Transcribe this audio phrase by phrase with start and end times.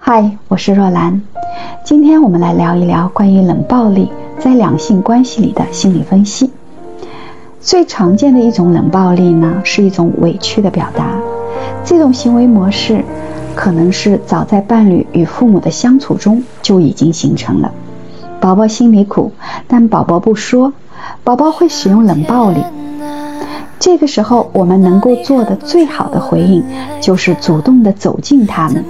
[0.00, 1.20] 嗨，我是若兰。
[1.84, 4.08] 今天我们来聊一聊关于冷暴力
[4.38, 6.50] 在两性关系里的心理分析。
[7.60, 11.04] 最常见的一种冷暴力呢，是一种委屈的表达。
[11.84, 13.04] 这种行为模式
[13.56, 17.72] 可能是早在伴侣与父母的相处中就已经形成了。
[18.40, 19.32] 宝宝心里苦，
[19.66, 20.72] 但宝宝不说，
[21.24, 22.62] 宝宝会使用冷暴力。
[23.80, 26.62] 这个时候，我们能够做的最好的回应，
[27.00, 28.84] 就是主动的走近他们，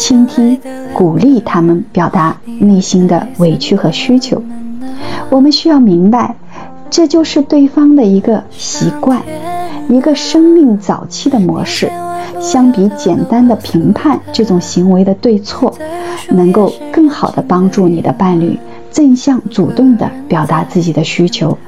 [0.00, 0.58] 倾听、
[0.94, 4.42] 鼓励他们表达内心的委屈和需求。
[5.28, 6.36] 我们需要明白，
[6.88, 9.20] 这就是对方的一个习惯，
[9.90, 11.92] 一个生命早期的模式。
[12.40, 15.76] 相比简单的评判这种行为的对错，
[16.30, 18.58] 能够更好的帮助你的伴侣。
[18.90, 21.58] 正向主动的表达自己的需求，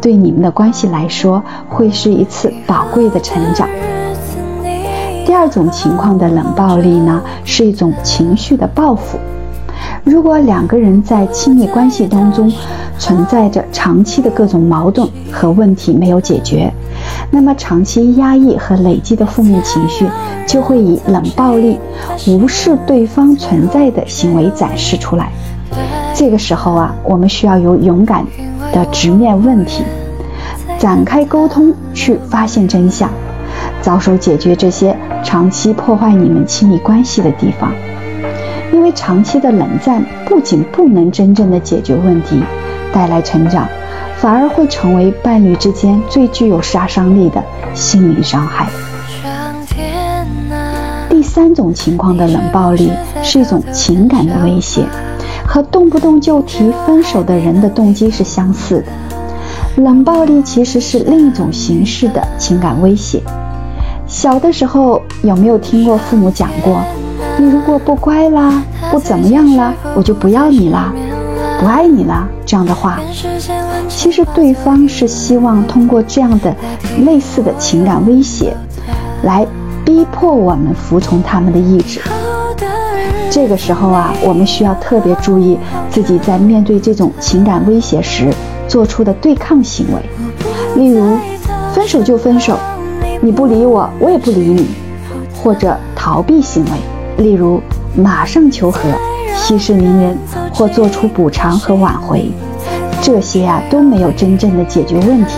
[0.00, 3.68] 对你们的关系来说会是一次宝贵的成长。
[5.30, 9.16] 第二种情况的冷暴力呢，是一种情绪的报复。
[10.02, 12.52] 如果两个人在亲密关系当中
[12.98, 16.72] 存在着长期的各种矛盾和问题没有解决，
[17.30, 20.04] 那么长期压抑和累积的负面情绪
[20.48, 21.78] 就会以冷暴力、
[22.26, 25.30] 无视对方存在的行为展示出来。
[26.12, 28.26] 这个时候啊，我们需要有勇敢
[28.72, 29.84] 的直面问题，
[30.76, 33.08] 展开沟通，去发现真相，
[33.82, 37.72] 着手解决这些长期破坏你们亲密关系的地方。
[38.72, 42.42] 因为长期的冷战不仅不能真正的解决问题，
[42.92, 43.66] 带来成长，
[44.16, 47.42] 反而会成为伴侣之间最具有杀伤力的
[47.74, 48.68] 心理伤害。
[51.08, 52.90] 第三种情况的冷暴力
[53.22, 54.84] 是一种情感的威胁。
[55.46, 58.86] 和动不动就提分手的人的动机是相似的。
[59.82, 63.20] 冷暴力其实是另一种形式的情感威胁。
[64.06, 66.82] 小的时候有没有听过父母讲过
[67.38, 70.92] ：“你如果不乖啦，不怎么样啦，我就不要你啦，
[71.60, 72.98] 不爱你啦”这样的话？
[73.88, 76.54] 其实对方是希望通过这样的
[77.04, 78.56] 类似的情感威胁，
[79.22, 79.46] 来
[79.84, 82.00] 逼迫我们服从他们的意志。
[83.30, 85.56] 这个时候啊，我们需要特别注意
[85.88, 88.28] 自己在面对这种情感威胁时
[88.70, 90.00] 做出的对抗行为，
[90.80, 91.18] 例如
[91.74, 92.56] 分手就分手，
[93.20, 94.68] 你不理我，我也不理你，
[95.42, 97.60] 或者逃避行为，例如
[97.96, 98.78] 马上求和、
[99.36, 100.16] 息事宁人
[100.54, 102.30] 或做出补偿和挽回，
[103.02, 105.34] 这些啊都没有真正的解决问题，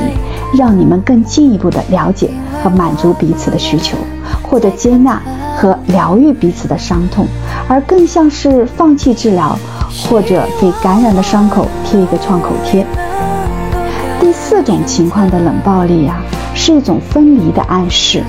[0.59, 2.29] 让你们更进一步的了解
[2.63, 3.97] 和满足彼此的需求，
[4.43, 5.23] 或者接纳
[5.57, 7.27] 和疗愈彼此的伤痛。
[7.67, 9.59] 而更像是放弃治疗，
[10.07, 12.87] 或者给感染的伤口贴一个创口贴。
[14.23, 16.23] 第四种情况的冷暴力呀，
[16.55, 18.23] 是一种分离的暗示，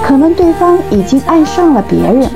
[0.00, 2.30] 可能对方已经爱上了别人，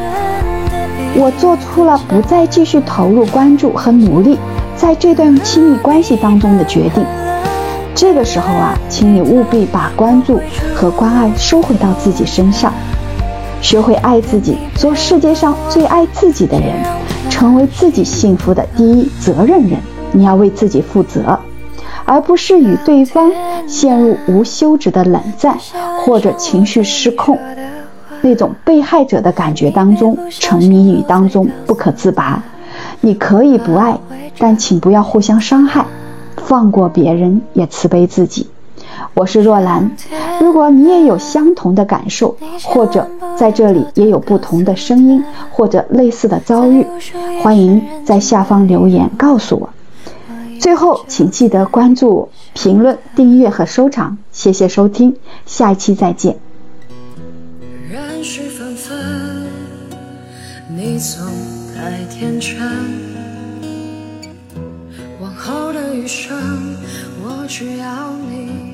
[1.14, 4.36] 我做出了不再继续投入关注和努力
[4.76, 7.06] 在这段亲密关系当中的决定。
[7.94, 10.40] 这个时候啊，请你务必把关注
[10.74, 12.72] 和关爱收回到自己身上。
[13.60, 16.84] 学会爱自己，做世界上最爱自己的人，
[17.30, 19.78] 成为自己幸福的第一责任人。
[20.10, 21.38] 你要为自己负责，
[22.04, 23.30] 而不是与对方
[23.66, 25.56] 陷入无休止的冷战，
[26.04, 27.38] 或者情绪失控，
[28.20, 32.42] 那种被害者的感觉当中沉迷于当中不可自拔。
[33.00, 33.98] 你可以不爱，
[34.38, 35.86] 但请不要互相伤害，
[36.36, 38.48] 放过别人，也慈悲自己。
[39.14, 39.90] 我是若兰，
[40.40, 46.86] 如果你也有相同的感受，或者在这里也有不同的声音或者类似的遭遇，
[47.42, 49.68] 欢迎在下方留言告诉我。
[50.62, 56.38] 最后，请记得关注、评论、订阅和收藏，谢谢收听，下一期再见。
[60.68, 61.26] 你总
[61.74, 62.60] 太天真，
[65.20, 66.38] 往后的余生，
[67.24, 68.71] 我只要你。